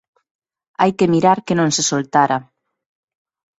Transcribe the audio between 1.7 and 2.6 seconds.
se soltara...